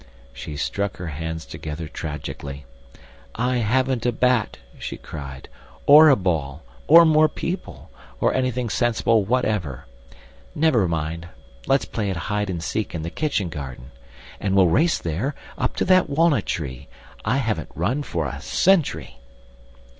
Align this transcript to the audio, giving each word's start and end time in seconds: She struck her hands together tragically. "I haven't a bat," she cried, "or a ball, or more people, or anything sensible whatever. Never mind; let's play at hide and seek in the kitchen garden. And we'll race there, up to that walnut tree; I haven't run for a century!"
She 0.33 0.57
struck 0.57 0.97
her 0.97 1.09
hands 1.09 1.45
together 1.45 1.87
tragically. 1.87 2.65
"I 3.35 3.57
haven't 3.57 4.03
a 4.03 4.11
bat," 4.11 4.57
she 4.79 4.97
cried, 4.97 5.47
"or 5.85 6.09
a 6.09 6.15
ball, 6.15 6.63
or 6.87 7.05
more 7.05 7.29
people, 7.29 7.91
or 8.19 8.33
anything 8.33 8.67
sensible 8.71 9.23
whatever. 9.23 9.85
Never 10.55 10.87
mind; 10.87 11.27
let's 11.67 11.85
play 11.85 12.09
at 12.09 12.17
hide 12.17 12.49
and 12.49 12.63
seek 12.63 12.95
in 12.95 13.03
the 13.03 13.11
kitchen 13.11 13.49
garden. 13.49 13.91
And 14.39 14.55
we'll 14.55 14.69
race 14.69 14.97
there, 14.97 15.35
up 15.55 15.75
to 15.75 15.85
that 15.85 16.09
walnut 16.09 16.47
tree; 16.47 16.87
I 17.23 17.37
haven't 17.37 17.69
run 17.75 18.01
for 18.01 18.25
a 18.25 18.41
century!" 18.41 19.19